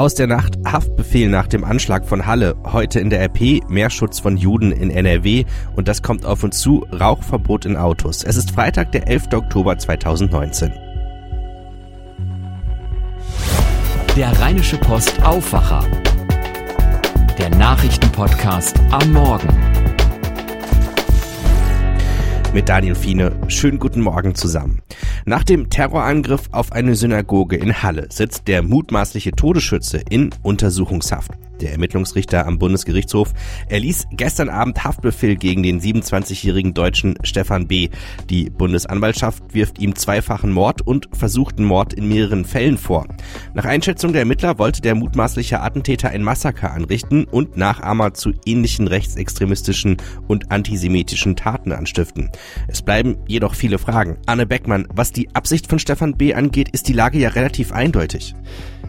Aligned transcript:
Aus 0.00 0.14
der 0.14 0.26
Nacht 0.26 0.56
Haftbefehl 0.64 1.28
nach 1.28 1.46
dem 1.46 1.62
Anschlag 1.62 2.06
von 2.06 2.24
Halle. 2.24 2.56
Heute 2.64 3.00
in 3.00 3.10
der 3.10 3.20
RP 3.20 3.68
mehr 3.68 3.90
Schutz 3.90 4.18
von 4.18 4.38
Juden 4.38 4.72
in 4.72 4.90
NRW 4.90 5.44
und 5.76 5.88
das 5.88 6.00
kommt 6.00 6.24
auf 6.24 6.42
uns 6.42 6.58
zu. 6.58 6.86
Rauchverbot 6.90 7.66
in 7.66 7.76
Autos. 7.76 8.24
Es 8.24 8.36
ist 8.36 8.50
Freitag, 8.50 8.92
der 8.92 9.06
11. 9.08 9.24
Oktober 9.34 9.76
2019. 9.76 10.72
Der 14.16 14.40
Rheinische 14.40 14.78
Post 14.78 15.22
Aufwacher. 15.22 15.84
Der 17.36 17.50
Nachrichtenpodcast 17.50 18.80
am 18.92 19.12
Morgen. 19.12 19.54
Mit 22.54 22.70
Daniel 22.70 22.94
Fiene. 22.94 23.32
Schönen 23.48 23.78
guten 23.78 24.00
Morgen 24.00 24.34
zusammen. 24.34 24.80
Nach 25.24 25.44
dem 25.44 25.70
Terrorangriff 25.70 26.48
auf 26.52 26.72
eine 26.72 26.94
Synagoge 26.94 27.56
in 27.56 27.82
Halle 27.82 28.08
sitzt 28.10 28.48
der 28.48 28.62
mutmaßliche 28.62 29.32
Todesschütze 29.32 30.00
in 30.08 30.30
Untersuchungshaft. 30.42 31.32
Der 31.60 31.72
Ermittlungsrichter 31.72 32.46
am 32.46 32.58
Bundesgerichtshof 32.58 33.32
erließ 33.68 34.06
gestern 34.12 34.48
Abend 34.48 34.82
Haftbefehl 34.84 35.36
gegen 35.36 35.62
den 35.62 35.80
27-jährigen 35.80 36.74
Deutschen 36.74 37.18
Stefan 37.22 37.66
B. 37.66 37.88
Die 38.30 38.50
Bundesanwaltschaft 38.50 39.42
wirft 39.52 39.78
ihm 39.78 39.94
zweifachen 39.94 40.52
Mord 40.52 40.82
und 40.86 41.08
versuchten 41.12 41.64
Mord 41.64 41.92
in 41.92 42.08
mehreren 42.08 42.44
Fällen 42.44 42.78
vor. 42.78 43.06
Nach 43.54 43.64
Einschätzung 43.64 44.12
der 44.12 44.22
Ermittler 44.22 44.58
wollte 44.58 44.80
der 44.80 44.94
mutmaßliche 44.94 45.60
Attentäter 45.60 46.10
ein 46.10 46.22
Massaker 46.22 46.72
anrichten 46.72 47.24
und 47.24 47.56
Nachahmer 47.56 48.14
zu 48.14 48.32
ähnlichen 48.46 48.88
rechtsextremistischen 48.88 49.98
und 50.28 50.50
antisemitischen 50.50 51.36
Taten 51.36 51.72
anstiften. 51.72 52.30
Es 52.68 52.82
bleiben 52.82 53.16
jedoch 53.26 53.54
viele 53.54 53.78
Fragen. 53.78 54.18
Anne 54.26 54.46
Beckmann, 54.46 54.86
was 54.92 55.12
die 55.12 55.34
Absicht 55.34 55.66
von 55.66 55.78
Stefan 55.78 56.16
B. 56.16 56.34
angeht, 56.34 56.70
ist 56.70 56.88
die 56.88 56.92
Lage 56.92 57.18
ja 57.18 57.30
relativ 57.30 57.72
eindeutig. 57.72 58.34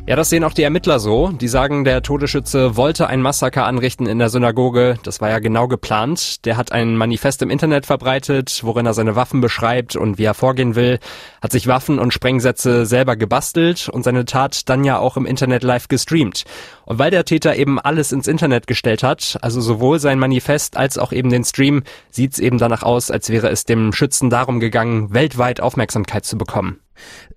Ja, 0.08 0.16
das 0.16 0.32
sehen 0.32 0.44
auch 0.44 0.54
die 0.54 0.64
Ermittler 0.64 1.00
so. 1.00 1.30
Die 1.30 1.48
sagen, 1.48 1.84
der 1.84 2.02
Todesschütze 2.02 2.76
wollte 2.76 3.08
ein 3.08 3.22
Massaker 3.22 3.66
anrichten 3.66 4.08
in 4.08 4.18
der 4.18 4.30
Synagoge. 4.30 4.98
Das 5.04 5.22
war 5.22 5.30
ja 5.30 5.38
genau 5.38 5.68
geplant. 5.68 6.44
Der 6.46 6.58
hat 6.58 6.72
ein 6.72 6.98
Manifest 6.98 7.44
im 7.44 7.52
Internet 7.52 7.86
verbreitet, 7.86 8.62
worin 8.64 8.88
er 8.88 8.96
seine 8.96 9.16
Waffen 9.16 9.42
beschreibt 9.42 9.96
und 9.96 10.18
wie 10.18 10.24
er 10.24 10.34
vorgehen 10.34 10.76
will, 10.76 11.00
hat 11.40 11.52
sich 11.52 11.68
Waffen 11.68 12.00
und 12.00 12.14
Sprengsätze 12.14 12.88
selber 12.88 13.16
gebastelt 13.16 13.90
und 13.90 14.04
seine 14.04 14.26
Tat 14.26 14.68
dann 14.70 14.84
ja 14.84 14.98
auch 14.98 15.18
im 15.18 15.28
Internet 15.28 15.62
live 15.62 15.88
gestreamt. 15.88 16.46
Und 16.86 16.98
weil 16.98 17.12
der 17.12 17.24
Täter 17.24 17.56
eben 17.56 17.80
alles 17.80 18.12
ins 18.12 18.28
Internet 18.28 18.66
gestellt 18.66 19.04
hat, 19.04 19.38
also 19.42 19.62
sowohl 19.62 20.00
sein 20.00 20.18
Manifest 20.18 20.78
als 20.78 20.98
auch 20.98 21.12
eben 21.12 21.30
den 21.30 21.44
Stream, 21.44 21.84
sieht's 22.10 22.40
eben 22.40 22.58
danach 22.58 22.82
aus, 22.82 23.12
als 23.12 23.30
wäre 23.30 23.50
es 23.50 23.66
dem 23.66 23.94
Schützen 23.94 24.32
darum 24.32 24.60
gegangen, 24.60 25.14
weltweit 25.14 25.62
Aufmerksamkeit 25.62 26.26
zu 26.26 26.40
bekommen. 26.40 26.80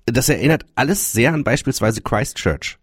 Das 0.07 0.29
erinnert 0.29 0.65
alles 0.75 1.13
sehr 1.13 1.33
an 1.33 1.45
beispielsweise 1.45 2.03
Christchurch. 2.03 2.79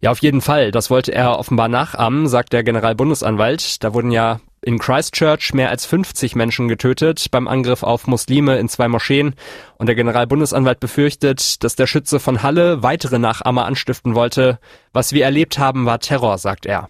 Ja, 0.00 0.10
auf 0.10 0.18
jeden 0.18 0.42
Fall. 0.42 0.70
Das 0.70 0.90
wollte 0.90 1.14
er 1.14 1.38
offenbar 1.38 1.68
nachahmen, 1.68 2.28
sagt 2.28 2.52
der 2.52 2.62
Generalbundesanwalt. 2.62 3.82
Da 3.82 3.94
wurden 3.94 4.10
ja 4.10 4.40
in 4.60 4.78
Christchurch 4.78 5.54
mehr 5.54 5.70
als 5.70 5.86
50 5.86 6.34
Menschen 6.36 6.68
getötet 6.68 7.30
beim 7.30 7.48
Angriff 7.48 7.82
auf 7.82 8.06
Muslime 8.06 8.58
in 8.58 8.68
zwei 8.68 8.88
Moscheen. 8.88 9.34
Und 9.78 9.86
der 9.86 9.94
Generalbundesanwalt 9.94 10.80
befürchtet, 10.80 11.62
dass 11.64 11.76
der 11.76 11.86
Schütze 11.86 12.20
von 12.20 12.42
Halle 12.42 12.82
weitere 12.82 13.18
Nachahmer 13.18 13.64
anstiften 13.66 14.14
wollte. 14.14 14.58
Was 14.92 15.12
wir 15.12 15.24
erlebt 15.24 15.58
haben, 15.58 15.86
war 15.86 16.00
Terror, 16.00 16.36
sagt 16.38 16.66
er. 16.66 16.88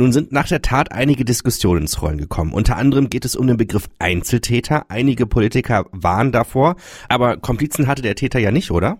Nun 0.00 0.12
sind 0.12 0.30
nach 0.30 0.46
der 0.46 0.62
Tat 0.62 0.92
einige 0.92 1.24
Diskussionen 1.24 1.82
ins 1.82 2.00
Rollen 2.00 2.18
gekommen. 2.18 2.52
Unter 2.52 2.76
anderem 2.76 3.10
geht 3.10 3.24
es 3.24 3.34
um 3.34 3.48
den 3.48 3.56
Begriff 3.56 3.88
Einzeltäter. 3.98 4.86
Einige 4.88 5.26
Politiker 5.26 5.86
waren 5.90 6.30
davor, 6.30 6.76
aber 7.08 7.36
Komplizen 7.36 7.88
hatte 7.88 8.02
der 8.02 8.14
Täter 8.14 8.38
ja 8.38 8.52
nicht, 8.52 8.70
oder? 8.70 8.98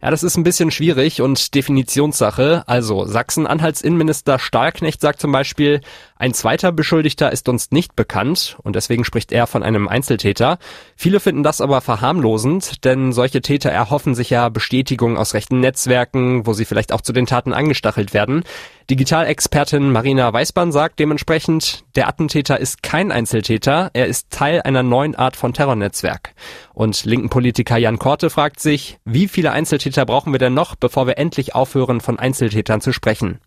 Ja, 0.00 0.10
das 0.10 0.22
ist 0.22 0.38
ein 0.38 0.42
bisschen 0.44 0.70
schwierig 0.70 1.20
und 1.20 1.54
Definitionssache. 1.54 2.62
Also 2.66 3.04
Sachsen-Anhalts 3.04 3.82
Innenminister 3.82 4.38
Stahlknecht 4.38 5.02
sagt 5.02 5.20
zum 5.20 5.32
Beispiel, 5.32 5.82
ein 6.18 6.34
zweiter 6.34 6.72
Beschuldigter 6.72 7.30
ist 7.30 7.48
uns 7.48 7.70
nicht 7.70 7.94
bekannt 7.94 8.56
und 8.64 8.74
deswegen 8.74 9.04
spricht 9.04 9.30
er 9.30 9.46
von 9.46 9.62
einem 9.62 9.86
Einzeltäter. 9.86 10.58
Viele 10.96 11.20
finden 11.20 11.44
das 11.44 11.60
aber 11.60 11.80
verharmlosend, 11.80 12.84
denn 12.84 13.12
solche 13.12 13.40
Täter 13.40 13.70
erhoffen 13.70 14.16
sich 14.16 14.28
ja 14.28 14.48
Bestätigung 14.48 15.16
aus 15.16 15.34
rechten 15.34 15.60
Netzwerken, 15.60 16.44
wo 16.44 16.54
sie 16.54 16.64
vielleicht 16.64 16.92
auch 16.92 17.02
zu 17.02 17.12
den 17.12 17.26
Taten 17.26 17.52
angestachelt 17.52 18.14
werden. 18.14 18.42
Digitalexpertin 18.90 19.92
Marina 19.92 20.32
Weißbahn 20.32 20.72
sagt 20.72 20.98
dementsprechend, 20.98 21.84
der 21.94 22.08
Attentäter 22.08 22.58
ist 22.58 22.82
kein 22.82 23.12
Einzeltäter, 23.12 23.90
er 23.92 24.06
ist 24.06 24.30
Teil 24.30 24.62
einer 24.62 24.82
neuen 24.82 25.14
Art 25.14 25.36
von 25.36 25.52
Terrornetzwerk. 25.52 26.34
Und 26.74 27.04
linken 27.04 27.30
Politiker 27.30 27.76
Jan 27.76 28.00
Korte 28.00 28.28
fragt 28.28 28.58
sich, 28.58 28.98
wie 29.04 29.28
viele 29.28 29.52
Einzeltäter 29.52 30.04
brauchen 30.04 30.32
wir 30.32 30.40
denn 30.40 30.54
noch, 30.54 30.74
bevor 30.74 31.06
wir 31.06 31.16
endlich 31.16 31.54
aufhören, 31.54 32.00
von 32.00 32.18
Einzeltätern 32.18 32.80
zu 32.80 32.92
sprechen? 32.92 33.38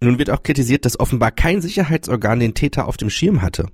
Nun 0.00 0.18
wird 0.18 0.30
auch 0.30 0.42
kritisiert, 0.42 0.84
dass 0.84 1.00
offenbar 1.00 1.30
kein 1.30 1.60
Sicherheitsorgan 1.60 2.40
den 2.40 2.54
Täter 2.54 2.86
auf 2.86 2.96
dem 2.96 3.10
Schirm 3.10 3.42
hatte. 3.42 3.66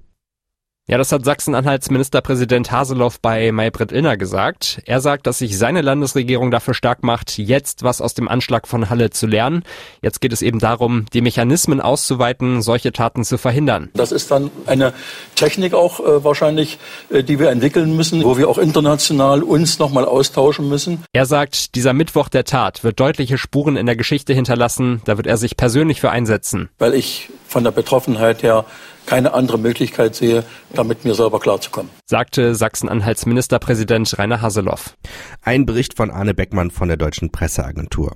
Ja, 0.86 0.98
das 0.98 1.12
hat 1.12 1.24
Sachsen-Anhalts 1.24 1.88
Ministerpräsident 1.88 2.70
Haseloff 2.70 3.18
bei 3.18 3.50
Maybrit 3.52 3.90
Illner 3.90 4.18
gesagt. 4.18 4.82
Er 4.84 5.00
sagt, 5.00 5.26
dass 5.26 5.38
sich 5.38 5.56
seine 5.56 5.80
Landesregierung 5.80 6.50
dafür 6.50 6.74
stark 6.74 7.02
macht, 7.02 7.38
jetzt 7.38 7.84
was 7.84 8.02
aus 8.02 8.12
dem 8.12 8.28
Anschlag 8.28 8.68
von 8.68 8.90
Halle 8.90 9.08
zu 9.08 9.26
lernen. 9.26 9.64
Jetzt 10.02 10.20
geht 10.20 10.34
es 10.34 10.42
eben 10.42 10.58
darum, 10.58 11.06
die 11.14 11.22
Mechanismen 11.22 11.80
auszuweiten, 11.80 12.60
solche 12.60 12.92
Taten 12.92 13.24
zu 13.24 13.38
verhindern. 13.38 13.88
Das 13.94 14.12
ist 14.12 14.30
dann 14.30 14.50
eine 14.66 14.92
Technik 15.36 15.72
auch 15.72 16.00
äh, 16.00 16.22
wahrscheinlich, 16.22 16.78
äh, 17.08 17.22
die 17.22 17.38
wir 17.38 17.48
entwickeln 17.48 17.96
müssen, 17.96 18.22
wo 18.22 18.36
wir 18.36 18.50
auch 18.50 18.58
international 18.58 19.42
uns 19.42 19.78
nochmal 19.78 20.04
austauschen 20.04 20.68
müssen. 20.68 21.02
Er 21.14 21.24
sagt, 21.24 21.76
dieser 21.76 21.94
Mittwoch 21.94 22.28
der 22.28 22.44
Tat 22.44 22.84
wird 22.84 23.00
deutliche 23.00 23.38
Spuren 23.38 23.78
in 23.78 23.86
der 23.86 23.96
Geschichte 23.96 24.34
hinterlassen. 24.34 25.00
Da 25.06 25.16
wird 25.16 25.26
er 25.26 25.38
sich 25.38 25.56
persönlich 25.56 26.02
für 26.02 26.10
einsetzen. 26.10 26.68
Weil 26.76 26.92
ich 26.92 27.30
von 27.54 27.62
der 27.62 27.70
Betroffenheit 27.70 28.42
her 28.42 28.64
keine 29.06 29.32
andere 29.32 29.58
Möglichkeit 29.58 30.16
sehe, 30.16 30.42
damit 30.72 31.04
mir 31.04 31.14
selber 31.14 31.38
klarzukommen. 31.38 31.88
Sagte 32.04 32.56
Sachsen-Anhalts 32.56 33.26
Ministerpräsident 33.26 34.18
Rainer 34.18 34.42
Haseloff. 34.42 34.96
Ein 35.40 35.64
Bericht 35.64 35.96
von 35.96 36.10
Arne 36.10 36.34
Beckmann 36.34 36.72
von 36.72 36.88
der 36.88 36.96
Deutschen 36.96 37.30
Presseagentur. 37.30 38.14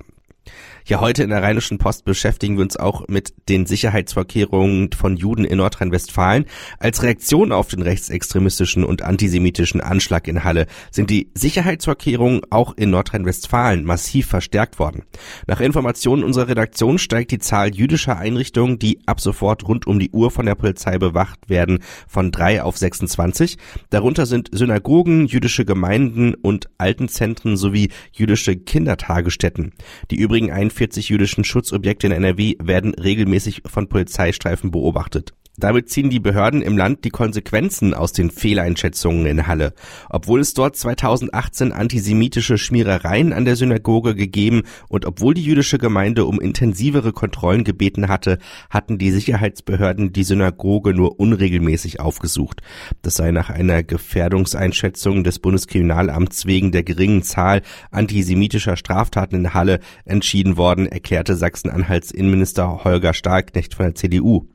Ja, 0.89 1.01
heute 1.01 1.21
in 1.21 1.29
der 1.29 1.43
Rheinischen 1.43 1.77
Post 1.77 2.03
beschäftigen 2.03 2.57
wir 2.57 2.63
uns 2.63 2.75
auch 2.75 3.07
mit 3.07 3.35
den 3.47 3.67
Sicherheitsvorkehrungen 3.67 4.91
von 4.91 5.17
Juden 5.17 5.45
in 5.45 5.59
Nordrhein-Westfalen. 5.59 6.45
Als 6.79 7.03
Reaktion 7.03 7.51
auf 7.51 7.67
den 7.67 7.83
rechtsextremistischen 7.83 8.83
und 8.83 9.03
antisemitischen 9.03 9.81
Anschlag 9.81 10.27
in 10.27 10.43
Halle 10.43 10.65
sind 10.89 11.11
die 11.11 11.29
Sicherheitsvorkehrungen 11.35 12.41
auch 12.49 12.75
in 12.75 12.89
Nordrhein-Westfalen 12.89 13.85
massiv 13.85 14.25
verstärkt 14.25 14.79
worden. 14.79 15.03
Nach 15.45 15.59
Informationen 15.61 16.23
unserer 16.23 16.47
Redaktion 16.47 16.97
steigt 16.97 17.29
die 17.29 17.37
Zahl 17.37 17.71
jüdischer 17.75 18.17
Einrichtungen, 18.17 18.79
die 18.79 18.97
ab 19.05 19.21
sofort 19.21 19.67
rund 19.67 19.85
um 19.85 19.99
die 19.99 20.09
Uhr 20.09 20.31
von 20.31 20.47
der 20.47 20.55
Polizei 20.55 20.97
bewacht 20.97 21.51
werden, 21.51 21.83
von 22.07 22.31
drei 22.31 22.63
auf 22.63 22.79
26. 22.79 23.57
Darunter 23.91 24.25
sind 24.25 24.49
Synagogen, 24.53 25.27
jüdische 25.27 25.65
Gemeinden 25.65 26.33
und 26.33 26.67
Altenzentren 26.79 27.57
sowie 27.57 27.91
jüdische 28.11 28.55
Kindertagesstätten. 28.55 29.73
Die 30.09 30.17
übrigen 30.17 30.49
41 30.79 31.09
jüdischen 31.09 31.43
Schutzobjekte 31.43 32.07
in 32.07 32.13
NRW 32.13 32.55
werden 32.63 32.93
regelmäßig 32.93 33.63
von 33.65 33.89
Polizeistreifen 33.89 34.71
beobachtet. 34.71 35.33
Damit 35.59 35.89
ziehen 35.89 36.09
die 36.09 36.19
Behörden 36.19 36.61
im 36.61 36.77
Land 36.77 37.03
die 37.03 37.09
Konsequenzen 37.09 37.93
aus 37.93 38.13
den 38.13 38.31
Fehleinschätzungen 38.31 39.25
in 39.25 39.47
Halle. 39.47 39.73
Obwohl 40.09 40.39
es 40.39 40.53
dort 40.53 40.77
2018 40.77 41.73
antisemitische 41.73 42.57
Schmierereien 42.57 43.33
an 43.33 43.43
der 43.43 43.57
Synagoge 43.57 44.15
gegeben 44.15 44.63
und 44.87 45.05
obwohl 45.05 45.33
die 45.33 45.43
jüdische 45.43 45.77
Gemeinde 45.77 46.25
um 46.25 46.39
intensivere 46.39 47.11
Kontrollen 47.11 47.65
gebeten 47.65 48.07
hatte, 48.07 48.37
hatten 48.69 48.97
die 48.97 49.11
Sicherheitsbehörden 49.11 50.13
die 50.13 50.23
Synagoge 50.23 50.93
nur 50.93 51.19
unregelmäßig 51.19 51.99
aufgesucht. 51.99 52.61
Das 53.01 53.15
sei 53.15 53.31
nach 53.31 53.49
einer 53.49 53.83
Gefährdungseinschätzung 53.83 55.23
des 55.23 55.39
Bundeskriminalamts 55.39 56.45
wegen 56.45 56.71
der 56.71 56.83
geringen 56.83 57.23
Zahl 57.23 57.61
antisemitischer 57.91 58.77
Straftaten 58.77 59.35
in 59.35 59.53
Halle 59.53 59.79
entschieden 60.05 60.55
worden, 60.55 60.85
erklärte 60.85 61.35
Sachsen-Anhalts 61.35 62.11
Innenminister 62.11 62.83
Holger 62.85 63.13
Stahlknecht 63.13 63.73
von 63.73 63.87
der 63.87 63.95
CDU. 63.95 64.47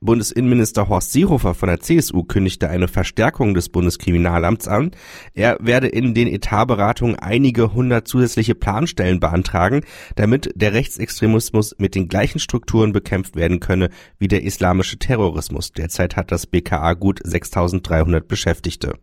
Bundesinnenminister 0.00 0.88
Horst 0.88 1.12
Seehofer 1.12 1.54
von 1.54 1.68
der 1.68 1.80
CSU 1.80 2.22
kündigte 2.24 2.68
eine 2.68 2.88
Verstärkung 2.88 3.54
des 3.54 3.68
Bundeskriminalamts 3.68 4.68
an. 4.68 4.90
Er 5.34 5.58
werde 5.60 5.88
in 5.88 6.14
den 6.14 6.28
Etatberatungen 6.28 7.16
einige 7.18 7.72
hundert 7.72 8.06
zusätzliche 8.06 8.54
Planstellen 8.54 9.20
beantragen, 9.20 9.82
damit 10.14 10.52
der 10.54 10.74
Rechtsextremismus 10.74 11.74
mit 11.78 11.94
den 11.94 12.08
gleichen 12.08 12.38
Strukturen 12.38 12.92
bekämpft 12.92 13.36
werden 13.36 13.60
könne 13.60 13.90
wie 14.18 14.28
der 14.28 14.42
islamische 14.42 14.98
Terrorismus. 14.98 15.72
Derzeit 15.72 16.16
hat 16.16 16.30
das 16.30 16.46
BKA 16.46 16.94
gut 16.94 17.20
6300 17.24 18.26
Beschäftigte. 18.28 18.98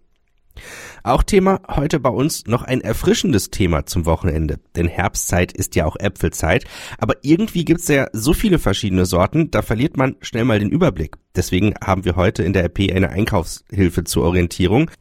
Auch 1.03 1.23
Thema 1.23 1.61
heute 1.67 1.99
bei 1.99 2.09
uns 2.09 2.45
noch 2.47 2.63
ein 2.63 2.81
erfrischendes 2.81 3.51
Thema 3.51 3.85
zum 3.85 4.05
Wochenende. 4.05 4.59
Denn 4.75 4.87
Herbstzeit 4.87 5.51
ist 5.51 5.75
ja 5.75 5.85
auch 5.85 5.97
Äpfelzeit. 5.97 6.65
Aber 6.97 7.15
irgendwie 7.21 7.65
gibt's 7.65 7.87
ja 7.87 8.07
so 8.13 8.33
viele 8.33 8.59
verschiedene 8.59 9.05
Sorten, 9.05 9.51
da 9.51 9.61
verliert 9.61 9.97
man 9.97 10.15
schnell 10.21 10.45
mal 10.45 10.59
den 10.59 10.69
Überblick. 10.69 11.17
Deswegen 11.35 11.73
haben 11.83 12.05
wir 12.05 12.15
heute 12.15 12.43
in 12.43 12.53
der 12.53 12.63
RP 12.65 12.91
eine 12.93 13.09
Einkaufshilfe 13.09 14.03
zur 14.03 14.23
Orientierung. 14.23 14.91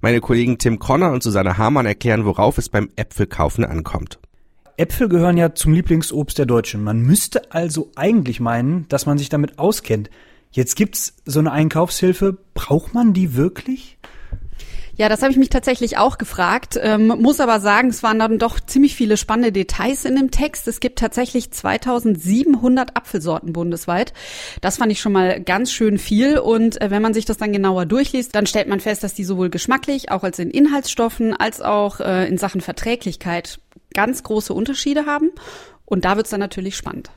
Meine 0.00 0.20
Kollegen 0.20 0.58
Tim 0.58 0.78
Conner 0.78 1.12
und 1.12 1.22
Susanne 1.22 1.58
Hamann 1.58 1.86
erklären, 1.86 2.24
worauf 2.24 2.58
es 2.58 2.68
beim 2.68 2.88
Äpfelkaufen 2.96 3.64
ankommt. 3.64 4.18
Äpfel 4.76 5.08
gehören 5.08 5.36
ja 5.36 5.54
zum 5.54 5.74
Lieblingsobst 5.74 6.38
der 6.38 6.46
Deutschen. 6.46 6.82
Man 6.82 7.02
müsste 7.02 7.52
also 7.52 7.90
eigentlich 7.94 8.40
meinen, 8.40 8.88
dass 8.88 9.06
man 9.06 9.18
sich 9.18 9.28
damit 9.28 9.58
auskennt. 9.58 10.08
Jetzt 10.50 10.76
gibt's 10.76 11.14
so 11.24 11.40
eine 11.40 11.52
Einkaufshilfe. 11.52 12.38
Braucht 12.54 12.94
man 12.94 13.12
die 13.12 13.36
wirklich? 13.36 13.98
Ja, 14.94 15.08
das 15.08 15.22
habe 15.22 15.32
ich 15.32 15.38
mich 15.38 15.48
tatsächlich 15.48 15.96
auch 15.96 16.18
gefragt, 16.18 16.78
ähm, 16.80 17.06
muss 17.06 17.40
aber 17.40 17.60
sagen, 17.60 17.88
es 17.88 18.02
waren 18.02 18.18
dann 18.18 18.38
doch 18.38 18.60
ziemlich 18.60 18.94
viele 18.94 19.16
spannende 19.16 19.50
Details 19.50 20.04
in 20.04 20.16
dem 20.16 20.30
Text. 20.30 20.68
Es 20.68 20.80
gibt 20.80 20.98
tatsächlich 20.98 21.50
2700 21.50 22.94
Apfelsorten 22.94 23.54
bundesweit. 23.54 24.12
Das 24.60 24.76
fand 24.76 24.92
ich 24.92 25.00
schon 25.00 25.12
mal 25.12 25.40
ganz 25.40 25.72
schön 25.72 25.96
viel 25.96 26.38
und 26.38 26.78
äh, 26.82 26.90
wenn 26.90 27.00
man 27.00 27.14
sich 27.14 27.24
das 27.24 27.38
dann 27.38 27.52
genauer 27.52 27.86
durchliest, 27.86 28.34
dann 28.34 28.46
stellt 28.46 28.68
man 28.68 28.80
fest, 28.80 29.02
dass 29.02 29.14
die 29.14 29.24
sowohl 29.24 29.48
geschmacklich, 29.48 30.10
auch 30.10 30.24
als 30.24 30.38
in 30.38 30.50
Inhaltsstoffen, 30.50 31.34
als 31.34 31.62
auch 31.62 32.00
äh, 32.00 32.28
in 32.28 32.36
Sachen 32.36 32.60
Verträglichkeit 32.60 33.60
ganz 33.94 34.22
große 34.22 34.52
Unterschiede 34.52 35.06
haben 35.06 35.30
und 35.86 36.04
da 36.04 36.16
wird's 36.16 36.30
dann 36.30 36.40
natürlich 36.40 36.76
spannend. 36.76 37.10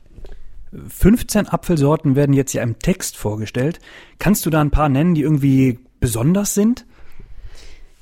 15 0.88 1.48
Apfelsorten 1.48 2.16
werden 2.16 2.32
jetzt 2.32 2.52
ja 2.54 2.62
im 2.62 2.78
Text 2.78 3.16
vorgestellt. 3.16 3.80
Kannst 4.18 4.46
du 4.46 4.50
da 4.50 4.60
ein 4.60 4.70
paar 4.70 4.88
nennen, 4.88 5.14
die 5.14 5.22
irgendwie 5.22 5.78
besonders 6.00 6.54
sind? 6.54 6.86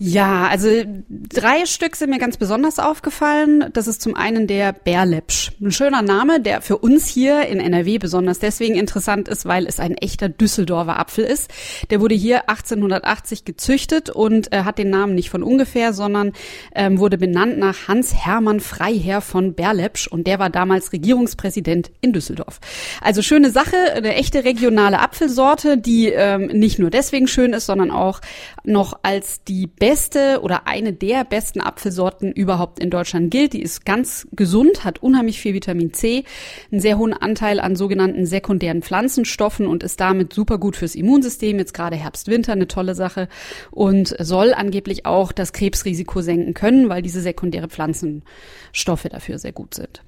Ja, 0.06 0.48
also 0.48 0.68
drei 1.08 1.64
Stück 1.64 1.96
sind 1.96 2.10
mir 2.10 2.18
ganz 2.18 2.36
besonders 2.36 2.78
aufgefallen. 2.78 3.70
Das 3.72 3.86
ist 3.86 4.02
zum 4.02 4.14
einen 4.14 4.46
der 4.46 4.74
Bärlepsch. 4.74 5.52
Ein 5.62 5.72
schöner 5.72 6.02
Name, 6.02 6.42
der 6.42 6.60
für 6.60 6.76
uns 6.76 7.08
hier 7.08 7.46
in 7.46 7.58
NRW 7.58 7.96
besonders 7.96 8.38
deswegen 8.38 8.74
interessant 8.74 9.28
ist, 9.28 9.46
weil 9.46 9.66
es 9.66 9.80
ein 9.80 9.94
echter 9.94 10.28
Düsseldorfer 10.28 10.98
Apfel 10.98 11.24
ist. 11.24 11.50
Der 11.88 12.02
wurde 12.02 12.14
hier 12.14 12.50
1880 12.50 13.46
gezüchtet 13.46 14.10
und 14.10 14.52
äh, 14.52 14.64
hat 14.64 14.76
den 14.76 14.90
Namen 14.90 15.14
nicht 15.14 15.30
von 15.30 15.42
ungefähr, 15.42 15.94
sondern 15.94 16.32
ähm, 16.74 16.98
wurde 16.98 17.16
benannt 17.16 17.56
nach 17.56 17.88
Hans 17.88 18.12
Hermann 18.14 18.60
Freiherr 18.60 19.22
von 19.22 19.54
Bärlepsch 19.54 20.06
und 20.06 20.26
der 20.26 20.38
war 20.38 20.50
damals 20.50 20.92
Regierungspräsident 20.92 21.90
in 22.02 22.12
Düsseldorf. 22.12 22.60
Also 23.00 23.22
schöne 23.22 23.50
Sache, 23.50 23.76
eine 23.94 24.16
echte 24.16 24.44
regionale 24.44 24.98
Apfelsorte, 24.98 25.78
die 25.78 26.08
ähm, 26.08 26.48
nicht 26.48 26.78
nur 26.78 26.90
deswegen 26.90 27.26
schön 27.26 27.54
ist, 27.54 27.64
sondern 27.64 27.90
auch 27.90 28.20
noch 28.64 28.98
als 29.02 29.42
die 29.44 29.66
beste 29.66 29.93
oder 30.42 30.66
eine 30.66 30.92
der 30.92 31.24
besten 31.24 31.60
Apfelsorten 31.60 32.32
überhaupt 32.32 32.78
in 32.78 32.90
Deutschland 32.90 33.30
gilt. 33.30 33.52
Die 33.52 33.62
ist 33.62 33.84
ganz 33.86 34.26
gesund, 34.32 34.84
hat 34.84 35.02
unheimlich 35.02 35.40
viel 35.40 35.54
Vitamin 35.54 35.92
C, 35.92 36.24
einen 36.72 36.80
sehr 36.80 36.98
hohen 36.98 37.12
Anteil 37.12 37.60
an 37.60 37.76
sogenannten 37.76 38.26
sekundären 38.26 38.82
Pflanzenstoffen 38.82 39.66
und 39.66 39.82
ist 39.82 40.00
damit 40.00 40.32
super 40.32 40.58
gut 40.58 40.76
fürs 40.76 40.94
Immunsystem. 40.94 41.58
Jetzt 41.58 41.74
gerade 41.74 41.96
Herbst, 41.96 42.28
Winter 42.28 42.52
eine 42.52 42.66
tolle 42.68 42.94
Sache 42.94 43.28
und 43.70 44.14
soll 44.18 44.52
angeblich 44.52 45.06
auch 45.06 45.32
das 45.32 45.52
Krebsrisiko 45.52 46.22
senken 46.22 46.54
können, 46.54 46.88
weil 46.88 47.02
diese 47.02 47.20
sekundäre 47.20 47.68
Pflanzenstoffe 47.68 49.04
dafür 49.10 49.38
sehr 49.38 49.52
gut 49.52 49.74
sind. 49.74 50.02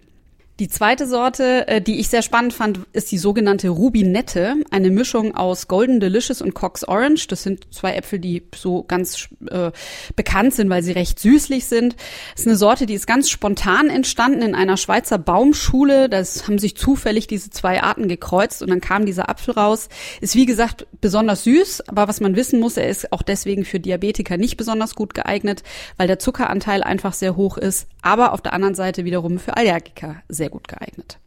Die 0.58 0.68
zweite 0.68 1.06
Sorte, 1.06 1.68
äh, 1.68 1.82
die 1.82 2.00
ich 2.00 2.08
sehr 2.08 2.22
spannend 2.22 2.54
fand, 2.54 2.80
ist 2.94 3.12
die 3.12 3.18
sogenannte 3.18 3.68
Rubinette, 3.68 4.54
eine 4.70 4.90
Mischung 4.90 5.34
aus 5.34 5.68
Golden 5.68 6.00
Delicious 6.00 6.40
und 6.40 6.54
Cox 6.54 6.82
Orange. 6.82 7.26
Das 7.26 7.42
sind 7.42 7.66
zwei 7.74 7.94
Äpfel, 7.94 8.18
die 8.18 8.42
so 8.54 8.82
ganz 8.82 9.28
äh, 9.50 9.70
bekannt 10.14 10.54
sind, 10.54 10.70
weil 10.70 10.82
sie 10.82 10.92
recht 10.92 11.20
süßlich 11.20 11.66
sind. 11.66 11.96
Das 12.32 12.42
ist 12.42 12.46
eine 12.46 12.56
Sorte, 12.56 12.86
die 12.86 12.94
ist 12.94 13.06
ganz 13.06 13.28
spontan 13.28 13.90
entstanden 13.90 14.40
in 14.40 14.54
einer 14.54 14.78
Schweizer 14.78 15.18
Baumschule. 15.18 16.08
Das 16.08 16.46
haben 16.46 16.58
sich 16.58 16.74
zufällig 16.74 17.26
diese 17.26 17.50
zwei 17.50 17.82
Arten 17.82 18.08
gekreuzt 18.08 18.62
und 18.62 18.70
dann 18.70 18.80
kam 18.80 19.04
dieser 19.04 19.28
Apfel 19.28 19.52
raus. 19.52 19.90
Ist 20.22 20.36
wie 20.36 20.46
gesagt 20.46 20.86
besonders 21.02 21.44
süß, 21.44 21.86
aber 21.88 22.08
was 22.08 22.20
man 22.20 22.34
wissen 22.34 22.60
muss, 22.60 22.78
er 22.78 22.88
ist 22.88 23.12
auch 23.12 23.22
deswegen 23.22 23.66
für 23.66 23.78
Diabetiker 23.78 24.38
nicht 24.38 24.56
besonders 24.56 24.94
gut 24.94 25.12
geeignet, 25.12 25.64
weil 25.98 26.06
der 26.08 26.18
Zuckeranteil 26.18 26.82
einfach 26.82 27.12
sehr 27.12 27.36
hoch 27.36 27.58
ist. 27.58 27.88
Aber 28.06 28.32
auf 28.32 28.40
der 28.40 28.52
anderen 28.52 28.76
Seite 28.76 29.04
wiederum 29.04 29.40
für 29.40 29.56
Allergiker 29.56 30.22
sehr 30.28 30.48
gut 30.48 30.68
geeignet. 30.68 31.18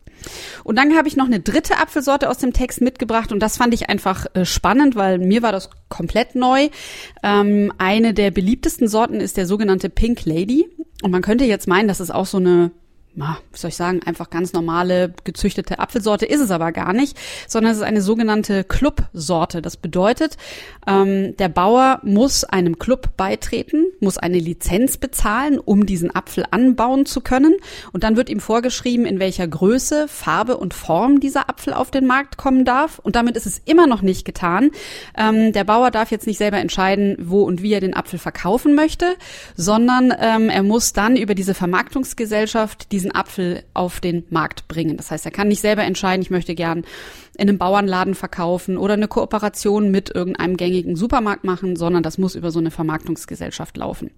Und 0.63 0.77
dann 0.77 0.95
habe 0.95 1.09
ich 1.09 1.17
noch 1.17 1.25
eine 1.25 1.41
dritte 1.41 1.77
Apfelsorte 1.77 2.29
aus 2.29 2.37
dem 2.37 2.53
Text 2.53 2.79
mitgebracht 2.79 3.33
und 3.33 3.41
das 3.41 3.57
fand 3.57 3.73
ich 3.73 3.89
einfach 3.89 4.27
äh, 4.33 4.45
spannend, 4.45 4.95
weil 4.95 5.17
mir 5.17 5.41
war 5.41 5.51
das 5.51 5.69
komplett 5.89 6.35
neu. 6.35 6.69
Ähm, 7.21 7.73
eine 7.77 8.13
der 8.13 8.31
beliebtesten 8.31 8.87
Sorten 8.87 9.19
ist 9.19 9.35
der 9.35 9.45
sogenannte 9.45 9.89
Pink 9.89 10.23
Lady 10.23 10.69
und 11.03 11.11
man 11.11 11.21
könnte 11.21 11.43
jetzt 11.43 11.67
meinen, 11.67 11.89
das 11.89 11.99
ist 11.99 12.11
auch 12.11 12.25
so 12.25 12.37
eine 12.37 12.71
wie 13.19 13.57
soll 13.57 13.69
ich 13.69 13.75
sagen, 13.75 14.01
einfach 14.06 14.30
ganz 14.30 14.54
normale 14.54 15.13
gezüchtete 15.24 15.80
Apfelsorte 15.80 16.25
ist 16.25 16.39
es 16.39 16.51
aber 16.51 16.71
gar 16.71 16.94
nicht, 16.94 17.18
sondern 17.48 17.71
es 17.71 17.80
ist 17.80 17.83
eine 17.83 18.01
sogenannte 18.01 18.63
Clubsorte. 18.63 19.62
Das 19.62 19.77
bedeutet, 19.77 20.38
ähm, 20.88 21.36
der 21.38 21.50
Bauer 21.50 22.00
muss 22.04 22.44
einem 22.44 22.80
Club 22.80 23.18
beitreten, 23.18 23.86
muss 24.00 24.18
eine 24.18 24.39
Lizenz 24.39 24.98
bezahlen, 24.98 25.60
um 25.60 25.86
diesen 25.86 26.16
Apfel 26.16 26.45
anbauen 26.51 27.06
zu 27.06 27.21
können. 27.21 27.56
Und 27.92 28.04
dann 28.04 28.16
wird 28.16 28.30
ihm 28.30 28.39
vorgeschrieben, 28.39 29.06
in 29.06 29.19
welcher 29.19 29.48
Größe, 29.48 30.07
Farbe 30.07 30.57
und 30.57 30.74
Form 30.74 31.19
dieser 31.19 31.50
Apfel 31.50 31.74
auf 31.74 31.92
den 31.92 32.06
Markt 32.06 32.38
kommen 32.38 32.66
darf. 32.66 33.00
Und 33.00 33.16
damit 33.16 33.36
ist 33.36 33.45
es 33.45 33.62
immer 33.66 33.88
noch 33.88 34.01
nicht 34.01 34.25
getan. 34.25 34.71
Ähm, 35.18 35.54
der 35.54 35.63
Bauer 35.63 35.92
darf 35.92 36.12
jetzt 36.12 36.27
nicht 36.27 36.38
selber 36.38 36.57
entscheiden, 36.57 37.18
wo 37.19 37.44
und 37.44 37.62
wie 37.62 37.74
er 37.74 37.81
den 37.81 37.95
Apfel 37.95 38.19
verkaufen 38.19 38.75
möchte, 38.75 39.16
sondern 39.56 40.13
ähm, 40.19 40.50
er 40.50 40.63
muss 40.63 40.94
dann 40.94 41.16
über 41.16 41.36
diese 41.36 41.54
Vermarktungsgesellschaft 41.54 42.92
diesen 42.92 43.08
Apfel 43.13 43.63
auf 43.73 44.00
den 44.00 44.23
Markt 44.29 44.67
bringen. 44.67 44.97
Das 44.97 45.11
heißt, 45.11 45.25
er 45.25 45.31
kann 45.31 45.47
nicht 45.47 45.61
selber 45.61 45.83
entscheiden, 45.83 46.21
ich 46.21 46.29
möchte 46.29 46.56
gern 46.56 46.83
in 47.39 47.47
einem 47.47 47.57
Bauernladen 47.57 48.15
verkaufen 48.15 48.77
oder 48.77 48.94
eine 48.94 49.07
Kooperation 49.07 49.91
mit 49.91 50.13
irgendeinem 50.13 50.57
gängigen 50.57 50.95
Supermarkt 50.97 51.45
machen, 51.45 51.77
sondern 51.77 52.03
das 52.03 52.17
muss 52.17 52.35
über 52.35 52.51
so 52.51 52.59
eine 52.59 52.69
Vermarktungsgesellschaft 52.69 53.77
laufen. 53.77 54.11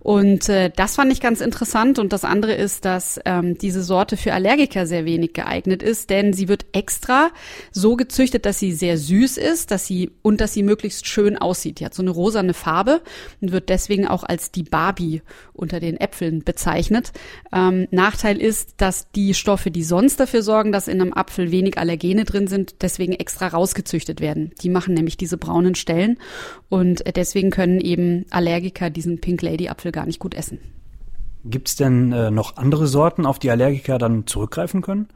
Und 0.00 0.48
äh, 0.48 0.70
das 0.74 0.96
fand 0.96 1.12
ich 1.12 1.20
ganz 1.20 1.42
interessant. 1.42 1.98
Und 1.98 2.12
das 2.12 2.24
andere 2.24 2.54
ist, 2.54 2.86
dass 2.86 3.20
ähm, 3.26 3.58
diese 3.58 3.82
Sorte 3.82 4.16
für 4.16 4.32
Allergiker 4.32 4.86
sehr 4.86 5.04
wenig 5.04 5.34
geeignet 5.34 5.82
ist, 5.82 6.08
denn 6.08 6.32
sie 6.32 6.48
wird 6.48 6.64
extra 6.72 7.30
so 7.70 7.96
gezüchtet, 7.96 8.46
dass 8.46 8.58
sie 8.58 8.72
sehr 8.72 8.96
süß 8.96 9.36
ist, 9.36 9.70
dass 9.70 9.86
sie 9.86 10.10
und 10.22 10.40
dass 10.40 10.54
sie 10.54 10.62
möglichst 10.62 11.06
schön 11.06 11.36
aussieht. 11.36 11.80
Die 11.80 11.84
hat 11.84 11.94
so 11.94 12.02
eine 12.02 12.10
rosane 12.10 12.54
Farbe 12.54 13.02
und 13.42 13.52
wird 13.52 13.68
deswegen 13.68 14.08
auch 14.08 14.24
als 14.24 14.50
die 14.50 14.62
Barbie 14.62 15.22
unter 15.52 15.80
den 15.80 15.98
Äpfeln 15.98 16.44
bezeichnet. 16.44 17.12
Ähm, 17.52 17.88
Nachteil 18.14 18.40
ist, 18.40 18.74
dass 18.76 19.10
die 19.10 19.34
Stoffe, 19.34 19.72
die 19.72 19.82
sonst 19.82 20.20
dafür 20.20 20.44
sorgen, 20.44 20.70
dass 20.70 20.86
in 20.86 21.00
einem 21.00 21.12
Apfel 21.12 21.50
wenig 21.50 21.78
Allergene 21.78 22.24
drin 22.24 22.46
sind, 22.46 22.76
deswegen 22.80 23.12
extra 23.12 23.48
rausgezüchtet 23.48 24.20
werden. 24.20 24.52
Die 24.62 24.68
machen 24.68 24.94
nämlich 24.94 25.16
diese 25.16 25.36
braunen 25.36 25.74
Stellen 25.74 26.18
und 26.68 27.02
deswegen 27.16 27.50
können 27.50 27.80
eben 27.80 28.24
Allergiker 28.30 28.88
diesen 28.88 29.20
Pink 29.20 29.42
Lady 29.42 29.68
Apfel 29.68 29.90
gar 29.90 30.06
nicht 30.06 30.20
gut 30.20 30.36
essen. 30.36 30.60
Gibt 31.44 31.68
es 31.68 31.74
denn 31.74 32.12
äh, 32.12 32.30
noch 32.30 32.56
andere 32.56 32.86
Sorten, 32.86 33.26
auf 33.26 33.40
die 33.40 33.50
Allergiker 33.50 33.98
dann 33.98 34.28
zurückgreifen 34.28 34.80
können? 34.80 35.08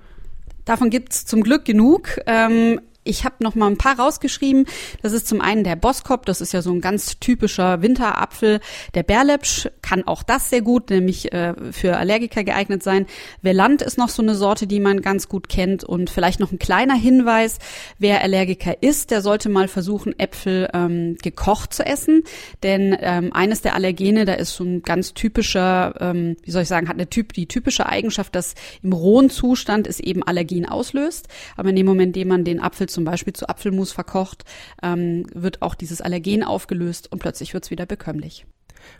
Davon 0.64 0.90
gibt's 0.90 1.25
zum 1.25 1.44
Glück 1.44 1.64
genug. 1.64 2.18
Ähm, 2.26 2.80
ich 3.08 3.24
habe 3.24 3.36
noch 3.40 3.54
mal 3.54 3.66
ein 3.66 3.78
paar 3.78 3.98
rausgeschrieben. 3.98 4.66
Das 5.02 5.12
ist 5.12 5.26
zum 5.26 5.40
einen 5.40 5.64
der 5.64 5.76
Boskop, 5.76 6.26
das 6.26 6.40
ist 6.40 6.52
ja 6.52 6.62
so 6.62 6.72
ein 6.72 6.80
ganz 6.80 7.18
typischer 7.18 7.80
Winterapfel. 7.82 8.60
Der 8.94 9.02
Berlepsch 9.02 9.68
kann 9.82 10.06
auch 10.06 10.22
das 10.22 10.50
sehr 10.50 10.60
gut, 10.60 10.90
nämlich 10.90 11.32
äh, 11.32 11.54
für 11.72 11.96
Allergiker 11.96 12.44
geeignet 12.44 12.82
sein. 12.82 13.06
Veland 13.40 13.82
ist 13.82 13.96
noch 13.96 14.10
so 14.10 14.22
eine 14.22 14.34
Sorte, 14.34 14.66
die 14.66 14.80
man 14.80 15.00
ganz 15.00 15.28
gut 15.28 15.48
kennt. 15.48 15.84
Und 15.84 16.10
vielleicht 16.10 16.38
noch 16.40 16.52
ein 16.52 16.58
kleiner 16.58 16.94
Hinweis, 16.94 17.58
wer 17.98 18.22
Allergiker 18.22 18.82
ist, 18.82 19.10
der 19.10 19.22
sollte 19.22 19.48
mal 19.48 19.68
versuchen, 19.68 20.18
Äpfel 20.18 20.68
ähm, 20.74 21.16
gekocht 21.22 21.72
zu 21.72 21.86
essen. 21.86 22.24
Denn 22.62 22.96
ähm, 23.00 23.32
eines 23.32 23.62
der 23.62 23.74
Allergene, 23.74 24.26
da 24.26 24.34
ist 24.34 24.54
so 24.54 24.64
ein 24.64 24.82
ganz 24.82 25.14
typischer, 25.14 25.94
ähm, 26.00 26.36
wie 26.44 26.50
soll 26.50 26.62
ich 26.62 26.68
sagen, 26.68 26.88
hat 26.88 26.96
eine 26.96 27.08
typ, 27.08 27.32
die 27.32 27.46
typische 27.46 27.86
Eigenschaft, 27.86 28.34
dass 28.34 28.54
im 28.82 28.92
rohen 28.92 29.30
Zustand 29.30 29.86
es 29.86 29.98
eben 29.98 30.22
Allergien 30.22 30.66
auslöst. 30.66 31.28
Aber 31.56 31.70
in 31.70 31.76
dem 31.76 31.86
Moment, 31.86 32.08
in 32.08 32.22
dem 32.22 32.28
man 32.28 32.44
den 32.44 32.60
Apfel 32.60 32.88
zum 32.98 33.04
Beispiel 33.04 33.32
zu 33.32 33.48
Apfelmus 33.48 33.92
verkocht, 33.92 34.44
ähm, 34.82 35.24
wird 35.32 35.62
auch 35.62 35.76
dieses 35.76 36.00
Allergen 36.00 36.42
aufgelöst 36.42 37.12
und 37.12 37.20
plötzlich 37.20 37.54
wird 37.54 37.62
es 37.62 37.70
wieder 37.70 37.86
bekömmlich. 37.86 38.44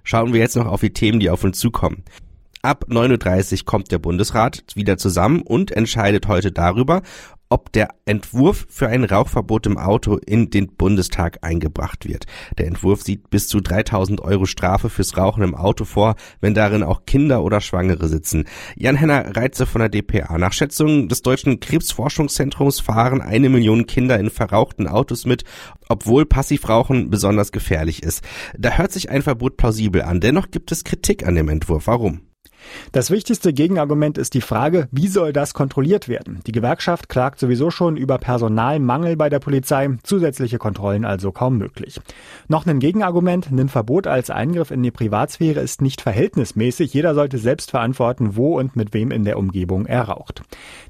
Schauen 0.05 0.33
wir 0.33 0.39
jetzt 0.39 0.55
noch 0.55 0.67
auf 0.67 0.83
die 0.83 0.93
Themen, 0.93 1.19
die 1.19 1.31
auf 1.31 1.43
uns 1.43 1.59
zukommen. 1.59 2.05
Ab 2.63 2.85
9.30 2.89 3.53
Uhr 3.53 3.65
kommt 3.65 3.91
der 3.91 3.99
Bundesrat 3.99 4.63
wieder 4.77 4.99
zusammen 4.99 5.43
und 5.43 5.73
entscheidet 5.73 6.29
heute 6.29 6.53
darüber, 6.53 7.03
ob 7.51 7.73
der 7.73 7.89
Entwurf 8.05 8.67
für 8.69 8.89
ein 8.89 9.05
Rauchverbot 9.05 9.67
im 9.67 9.79
Auto 9.79 10.17
in 10.17 10.51
den 10.51 10.75
Bundestag 10.75 11.39
eingebracht 11.43 12.07
wird. 12.07 12.27
Der 12.59 12.67
Entwurf 12.67 13.03
sieht 13.03 13.31
bis 13.31 13.49
zu 13.49 13.61
3000 13.61 14.21
Euro 14.21 14.47
Strafe 14.47 14.91
fürs 14.91 15.17
Rauchen 15.17 15.43
im 15.43 15.55
Auto 15.55 15.85
vor, 15.85 16.17
wenn 16.41 16.55
darin 16.55 16.83
auch 16.83 17.07
Kinder 17.07 17.43
oder 17.43 17.61
Schwangere 17.61 18.09
sitzen. 18.09 18.45
Jan-Henner 18.77 19.37
Reitze 19.37 19.67
von 19.67 19.81
der 19.81 19.89
DPA. 19.89 20.39
Nach 20.39 20.53
Schätzungen 20.53 21.09
des 21.09 21.23
Deutschen 21.23 21.61
Krebsforschungszentrums 21.61 22.81
fahren 22.81 23.21
eine 23.21 23.49
Million 23.49 23.87
Kinder 23.87 24.19
in 24.19 24.31
verrauchten 24.31 24.87
Autos 24.87 25.25
mit, 25.25 25.45
obwohl 25.89 26.27
Passivrauchen 26.27 27.11
besonders 27.11 27.53
gefährlich 27.53 28.03
ist. 28.03 28.23
Da 28.57 28.77
hört 28.77 28.93
sich 28.93 29.11
ein 29.11 29.23
Verbot 29.23 29.57
plausibel 29.57 30.03
an. 30.03 30.21
Dennoch 30.21 30.51
gibt 30.51 30.73
es 30.73 30.85
Kritik 30.85 31.27
an 31.27 31.35
dem 31.35 31.49
Entwurf. 31.49 31.87
Warum? 31.87 32.28
Das 32.93 33.11
wichtigste 33.11 33.53
Gegenargument 33.53 34.19
ist 34.19 34.35
die 34.35 34.41
Frage, 34.41 34.89
wie 34.91 35.09
soll 35.09 35.33
das 35.33 35.55
kontrolliert 35.55 36.09
werden? 36.09 36.41
Die 36.47 36.53
Gewerkschaft 36.53 37.09
klagt 37.09 37.39
sowieso 37.39 37.71
schon 37.71 37.97
über 37.97 38.19
Personalmangel 38.19 39.17
bei 39.17 39.29
der 39.29 39.39
Polizei, 39.39 39.89
zusätzliche 40.03 40.59
Kontrollen 40.59 41.05
also 41.05 41.33
kaum 41.33 41.59
möglich. 41.59 42.01
Noch 42.49 42.67
ein 42.67 42.81
Gegenargument, 42.81 43.51
ein 43.51 43.69
Verbot 43.69 44.07
als 44.07 44.31
Eingriff 44.31 44.71
in 44.71 44.83
die 44.83 44.91
Privatsphäre 44.91 45.61
ist 45.61 45.83
nicht 45.83 46.01
verhältnismäßig. 46.01 46.93
Jeder 46.95 47.15
sollte 47.15 47.39
selbst 47.39 47.71
verantworten, 47.71 48.37
wo 48.37 48.59
und 48.59 48.77
mit 48.77 48.95
wem 48.95 49.11
in 49.11 49.25
der 49.25 49.39
Umgebung 49.39 49.87
er 49.87 50.03
raucht. 50.03 50.43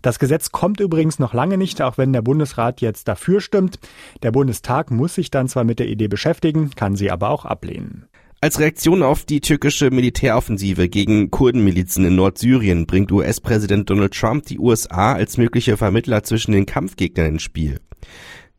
Das 0.02 0.18
Gesetz 0.18 0.52
kommt 0.52 0.80
übrigens 0.80 1.18
noch 1.18 1.34
lange 1.34 1.58
nicht, 1.58 1.82
auch 1.82 1.98
wenn 1.98 2.12
der 2.12 2.22
Bundesrat 2.22 2.80
jetzt 2.80 3.08
dafür 3.08 3.40
stimmt. 3.40 3.78
Der 4.22 4.32
Bundestag 4.32 4.90
muss 4.90 5.14
sich 5.14 5.30
dann 5.30 5.48
zwar 5.48 5.64
mit 5.64 5.78
der 5.78 5.88
Idee 5.88 6.08
beschäftigen, 6.08 6.70
kann 6.74 6.96
sie 6.96 7.10
aber 7.10 7.30
auch 7.30 7.44
ablehnen. 7.44 8.06
Als 8.40 8.60
Reaktion 8.60 9.02
auf 9.02 9.24
die 9.24 9.40
türkische 9.40 9.90
Militäroffensive 9.90 10.88
gegen 10.88 11.32
Kurdenmilizen 11.32 12.04
in 12.04 12.14
Nordsyrien 12.14 12.86
bringt 12.86 13.10
US-Präsident 13.10 13.90
Donald 13.90 14.14
Trump 14.14 14.44
die 14.44 14.60
USA 14.60 15.14
als 15.14 15.38
mögliche 15.38 15.76
Vermittler 15.76 16.22
zwischen 16.22 16.52
den 16.52 16.64
Kampfgegnern 16.64 17.32
ins 17.32 17.42
Spiel. 17.42 17.80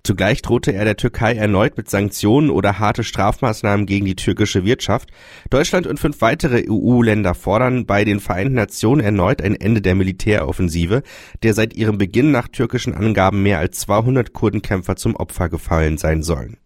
Zugleich 0.03 0.41
drohte 0.41 0.73
er 0.73 0.83
der 0.83 0.97
Türkei 0.97 1.33
erneut 1.35 1.77
mit 1.77 1.89
Sanktionen 1.89 2.49
oder 2.49 2.79
harte 2.79 3.05
Strafmaßnahmen 3.05 3.85
gegen 3.85 4.05
die 4.05 4.17
türkische 4.17 4.65
Wirtschaft. 4.65 5.11
Deutschland 5.49 5.87
und 5.87 5.97
fünf 5.97 6.19
weitere 6.19 6.65
EU-Länder 6.69 7.33
fordern 7.33 7.85
bei 7.85 8.03
den 8.03 8.19
Vereinten 8.19 8.55
Nationen 8.55 8.99
erneut 8.99 9.41
ein 9.41 9.55
Ende 9.55 9.81
der 9.81 9.95
Militäroffensive, 9.95 11.03
der 11.41 11.53
seit 11.53 11.73
ihrem 11.73 11.97
Beginn 11.97 12.31
nach 12.31 12.49
türkischen 12.49 12.93
Angaben 12.93 13.43
mehr 13.43 13.59
als 13.59 13.79
200 13.79 14.33
Kurdenkämpfer 14.33 14.97
zum 14.97 15.15
Opfer 15.15 15.47
gefallen 15.47 15.97
sein 15.97 16.21
sollen. 16.21 16.57